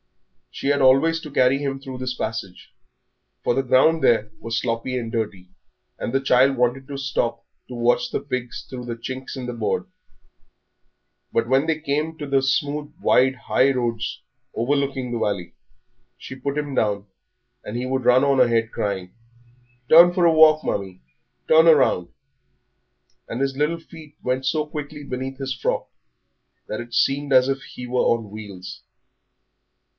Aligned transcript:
She 0.49 0.67
had 0.67 0.81
always 0.81 1.19
to 1.21 1.31
carry 1.31 1.59
him 1.59 1.79
through 1.79 1.99
this 1.99 2.13
passage, 2.15 2.69
for 3.43 3.53
the 3.53 3.63
ground 3.63 4.03
there 4.03 4.31
was 4.39 4.59
sloppy 4.59 4.97
and 4.97 5.11
dirty, 5.11 5.47
and 5.97 6.11
the 6.11 6.19
child 6.19 6.57
wanted 6.57 6.87
to 6.87 6.97
stop 6.97 7.45
to 7.67 7.73
watch 7.75 8.09
the 8.11 8.19
pigs 8.19 8.65
through 8.67 8.85
the 8.85 8.95
chinks 8.95 9.37
in 9.37 9.45
the 9.45 9.53
boards. 9.53 9.87
But 11.31 11.47
when 11.47 11.67
they 11.67 11.79
came 11.79 12.17
to 12.17 12.27
the 12.27 12.41
smooth, 12.41 12.91
wide, 12.99 13.35
high 13.35 13.71
roads 13.71 14.21
overlooking 14.55 15.11
the 15.11 15.19
valley, 15.19 15.53
she 16.17 16.35
put 16.35 16.57
him 16.57 16.75
down, 16.75 17.05
and 17.63 17.77
he 17.77 17.85
would 17.85 18.03
run 18.05 18.23
on 18.23 18.39
ahead, 18.39 18.71
crying, 18.71 19.13
"Turn 19.87 20.13
for 20.13 20.25
a 20.25 20.33
walk, 20.33 20.63
Mummie, 20.63 20.99
turn 21.47 21.67
along," 21.67 22.11
and 23.27 23.39
his 23.39 23.55
little 23.55 23.79
feet 23.79 24.15
went 24.23 24.45
so 24.45 24.65
quickly 24.65 25.03
beneath 25.03 25.37
his 25.37 25.55
frock 25.55 25.87
that 26.67 26.81
it 26.81 26.93
seemed 26.93 27.31
as 27.31 27.47
if 27.47 27.61
he 27.61 27.87
were 27.87 28.01
on 28.01 28.31
wheels. 28.31 28.81